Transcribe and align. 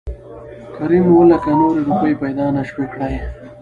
کريم 0.75 1.05
اووه 1.09 1.25
لکه 1.31 1.49
نورې 1.59 1.81
روپۍ 1.87 2.13
پېدا 2.21 2.45
نه 2.55 2.63
شوى 2.69 2.85
کړى. 2.93 3.11